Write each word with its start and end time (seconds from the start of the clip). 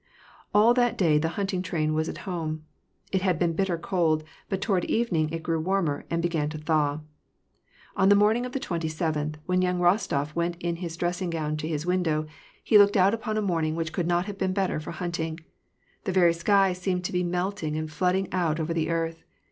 All 0.51 0.73
that 0.73 0.97
day 0.97 1.19
the 1.19 1.27
hunting 1.37 1.61
train 1.61 1.93
was 1.93 2.09
at 2.09 2.25
home. 2.25 2.65
It 3.11 3.21
had 3.21 3.37
been 3.37 3.53
bitter 3.53 3.77
cold, 3.77 4.23
but 4.49 4.59
toward 4.59 4.83
evening 4.85 5.29
it 5.29 5.43
grew 5.43 5.59
warmer 5.59 6.05
and 6.09 6.23
began 6.23 6.49
to 6.49 6.57
thaw. 6.57 7.01
On 7.95 8.09
tlie 8.09 8.17
morning 8.17 8.43
of 8.43 8.51
the 8.51 8.59
twenty 8.59 8.87
seventh, 8.87 9.37
when 9.45 9.61
yoang 9.61 9.77
Kostof 9.77 10.33
went 10.33 10.57
in 10.59 10.77
his 10.77 10.97
dressing 10.97 11.29
gown 11.29 11.55
to 11.57 11.67
his 11.67 11.85
window, 11.85 12.25
he 12.63 12.79
looked 12.79 12.97
out 12.97 13.13
upon 13.13 13.37
a 13.37 13.43
morning 13.43 13.75
which 13.75 13.93
could 13.93 14.07
not 14.07 14.25
have 14.25 14.39
been 14.39 14.53
better 14.53 14.79
for 14.79 14.89
hunting: 14.89 15.39
the 16.05 16.11
very 16.11 16.33
sky 16.33 16.73
seemed 16.73 17.03
to 17.03 17.13
be 17.13 17.21
melting 17.23 17.75
and 17.77 17.91
flooding 17.91 18.27
out 18.33 18.59
over 18.59 18.73
the 18.73 18.89
earth. 18.89 19.21